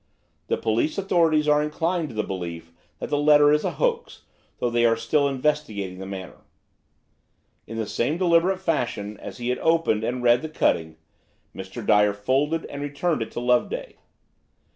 [0.47, 4.23] The police authorities are inclined to the belief that the letter is a hoax,
[4.57, 6.39] though they are still investigating the matter."
[7.67, 10.97] In the same deliberate fashion as he had opened and read the cutting,
[11.55, 11.85] Mr.
[11.85, 13.97] Dyer folded and returned it to Loveday.